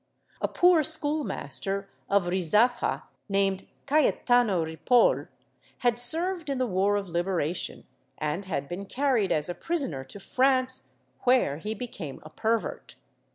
[0.41, 5.27] A poor schoolmaster of Rizaffa, named Cayetano Ripoh,
[5.77, 7.85] had served in the War of Liberation
[8.17, 12.95] and had been carried as a prisoner to France, where he became a pervert.